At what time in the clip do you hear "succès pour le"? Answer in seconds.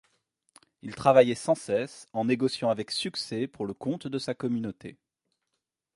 2.89-3.75